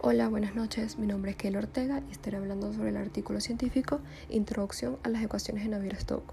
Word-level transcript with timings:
Hola, 0.00 0.28
buenas 0.28 0.54
noches. 0.54 0.96
Mi 0.96 1.08
nombre 1.08 1.32
es 1.32 1.36
Kelly 1.36 1.56
Ortega 1.56 2.04
y 2.08 2.12
estaré 2.12 2.36
hablando 2.36 2.72
sobre 2.72 2.90
el 2.90 2.96
artículo 2.96 3.40
científico 3.40 4.00
Introducción 4.30 4.96
a 5.02 5.08
las 5.08 5.24
ecuaciones 5.24 5.64
de 5.64 5.70
Navier-Stokes. 5.70 6.32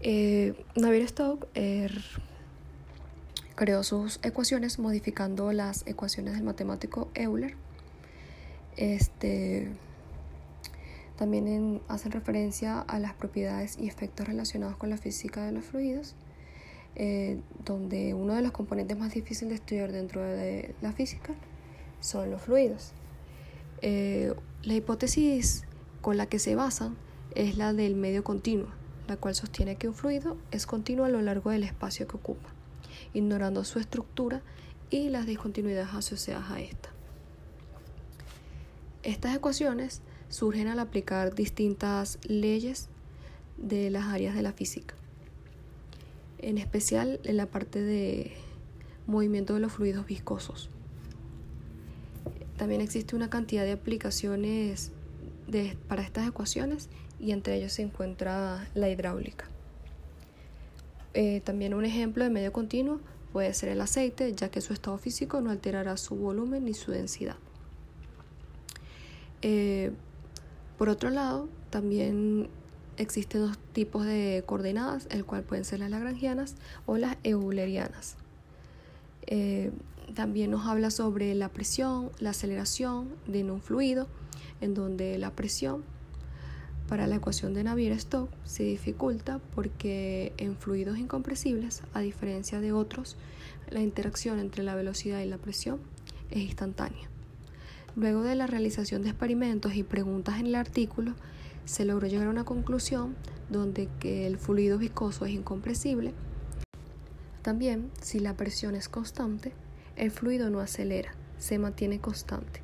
Eh, 0.00 0.54
Navier-Stokes 0.74 1.48
er, 1.52 1.92
creó 3.56 3.82
sus 3.82 4.20
ecuaciones 4.22 4.78
modificando 4.78 5.52
las 5.52 5.86
ecuaciones 5.86 6.32
del 6.32 6.44
matemático 6.44 7.10
Euler. 7.12 7.56
Este, 8.78 9.68
también 11.18 11.82
hacen 11.88 12.10
referencia 12.10 12.80
a 12.80 12.98
las 13.00 13.12
propiedades 13.12 13.76
y 13.78 13.86
efectos 13.86 14.26
relacionados 14.26 14.78
con 14.78 14.88
la 14.88 14.96
física 14.96 15.44
de 15.44 15.52
los 15.52 15.64
fluidos, 15.66 16.14
eh, 16.94 17.38
donde 17.66 18.14
uno 18.14 18.32
de 18.32 18.40
los 18.40 18.52
componentes 18.52 18.96
más 18.96 19.12
difíciles 19.12 19.50
de 19.50 19.54
estudiar 19.56 19.92
dentro 19.92 20.22
de 20.22 20.74
la 20.80 20.92
física 20.92 21.34
son 22.04 22.30
los 22.30 22.42
fluidos. 22.42 22.92
Eh, 23.80 24.34
la 24.62 24.74
hipótesis 24.74 25.64
con 26.00 26.16
la 26.16 26.26
que 26.26 26.38
se 26.38 26.54
basan 26.54 26.96
es 27.34 27.56
la 27.56 27.72
del 27.72 27.96
medio 27.96 28.22
continuo, 28.22 28.68
la 29.08 29.16
cual 29.16 29.34
sostiene 29.34 29.76
que 29.76 29.88
un 29.88 29.94
fluido 29.94 30.36
es 30.50 30.66
continuo 30.66 31.06
a 31.06 31.08
lo 31.08 31.22
largo 31.22 31.50
del 31.50 31.64
espacio 31.64 32.06
que 32.06 32.16
ocupa, 32.16 32.50
ignorando 33.14 33.64
su 33.64 33.78
estructura 33.78 34.42
y 34.90 35.08
las 35.08 35.26
discontinuidades 35.26 35.94
asociadas 35.94 36.50
a 36.50 36.60
esta. 36.60 36.90
Estas 39.02 39.34
ecuaciones 39.34 40.02
surgen 40.28 40.68
al 40.68 40.78
aplicar 40.80 41.34
distintas 41.34 42.18
leyes 42.24 42.88
de 43.56 43.90
las 43.90 44.04
áreas 44.04 44.34
de 44.34 44.42
la 44.42 44.52
física, 44.52 44.94
en 46.38 46.58
especial 46.58 47.20
en 47.24 47.38
la 47.38 47.46
parte 47.46 47.80
de 47.80 48.32
movimiento 49.06 49.54
de 49.54 49.60
los 49.60 49.72
fluidos 49.72 50.06
viscosos. 50.06 50.70
También 52.56 52.80
existe 52.80 53.16
una 53.16 53.30
cantidad 53.30 53.64
de 53.64 53.72
aplicaciones 53.72 54.92
para 55.88 56.02
estas 56.02 56.26
ecuaciones 56.28 56.88
y 57.20 57.32
entre 57.32 57.56
ellos 57.56 57.72
se 57.72 57.82
encuentra 57.82 58.68
la 58.74 58.88
hidráulica. 58.88 59.46
Eh, 61.14 61.40
también 61.44 61.74
un 61.74 61.84
ejemplo 61.84 62.24
de 62.24 62.30
medio 62.30 62.52
continuo 62.52 63.00
puede 63.32 63.52
ser 63.54 63.68
el 63.68 63.80
aceite, 63.80 64.32
ya 64.34 64.48
que 64.48 64.60
su 64.60 64.72
estado 64.72 64.98
físico 64.98 65.40
no 65.40 65.50
alterará 65.50 65.96
su 65.96 66.16
volumen 66.16 66.64
ni 66.64 66.74
su 66.74 66.92
densidad. 66.92 67.36
Eh, 69.42 69.92
por 70.78 70.88
otro 70.88 71.10
lado, 71.10 71.48
también 71.70 72.48
existen 72.96 73.42
dos 73.42 73.58
tipos 73.72 74.06
de 74.06 74.42
coordenadas, 74.46 75.06
el 75.10 75.24
cual 75.24 75.42
pueden 75.42 75.64
ser 75.64 75.80
las 75.80 75.90
lagrangianas 75.90 76.56
o 76.86 76.96
las 76.96 77.16
eulerianas. 77.22 78.16
Eh, 79.26 79.70
también 80.14 80.50
nos 80.50 80.66
habla 80.66 80.90
sobre 80.90 81.34
la 81.34 81.48
presión, 81.50 82.10
la 82.18 82.30
aceleración 82.30 83.08
de 83.26 83.44
un 83.44 83.60
fluido, 83.60 84.08
en 84.60 84.74
donde 84.74 85.18
la 85.18 85.30
presión 85.30 85.84
para 86.88 87.06
la 87.06 87.16
ecuación 87.16 87.54
de 87.54 87.64
Navier-Stokes 87.64 88.34
se 88.44 88.62
dificulta 88.62 89.40
porque 89.54 90.32
en 90.36 90.56
fluidos 90.56 90.98
incompresibles, 90.98 91.82
a 91.94 92.00
diferencia 92.00 92.60
de 92.60 92.72
otros, 92.72 93.16
la 93.70 93.80
interacción 93.80 94.38
entre 94.38 94.62
la 94.62 94.74
velocidad 94.74 95.20
y 95.20 95.26
la 95.26 95.38
presión 95.38 95.80
es 96.30 96.42
instantánea. 96.42 97.08
Luego 97.96 98.22
de 98.22 98.34
la 98.34 98.46
realización 98.46 99.02
de 99.02 99.10
experimentos 99.10 99.74
y 99.74 99.82
preguntas 99.82 100.40
en 100.40 100.46
el 100.46 100.54
artículo, 100.56 101.14
se 101.64 101.84
logró 101.84 102.06
llegar 102.06 102.26
a 102.26 102.30
una 102.30 102.44
conclusión 102.44 103.16
donde 103.48 103.88
que 103.98 104.26
el 104.26 104.36
fluido 104.36 104.78
viscoso 104.78 105.24
es 105.24 105.32
incompresible. 105.32 106.12
También, 107.42 107.90
si 108.00 108.20
la 108.20 108.36
presión 108.36 108.74
es 108.74 108.88
constante, 108.88 109.52
el 109.96 110.10
fluido 110.10 110.50
no 110.50 110.60
acelera, 110.60 111.14
se 111.38 111.58
mantiene 111.58 112.00
constante. 112.00 112.60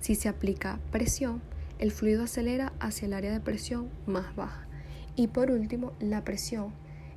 Si 0.00 0.14
se 0.14 0.28
aplica 0.28 0.80
presión, 0.92 1.40
el 1.78 1.90
fluido 1.90 2.24
acelera 2.24 2.72
hacia 2.78 3.06
el 3.06 3.14
área 3.14 3.32
de 3.32 3.40
presión 3.40 3.88
más 4.06 4.36
baja. 4.36 4.66
Y 5.16 5.28
por 5.28 5.50
último, 5.50 5.92
la 6.00 6.24
presión 6.24 6.72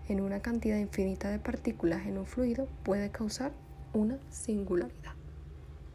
en 0.07 0.21
una 0.21 0.39
cantidad 0.39 0.77
infinita 0.77 1.29
de 1.29 1.39
partículas 1.39 2.05
en 2.05 2.17
un 2.17 2.25
fluido 2.25 2.67
puede 2.83 3.09
causar 3.09 3.51
una 3.93 4.17
singularidad. 4.29 5.16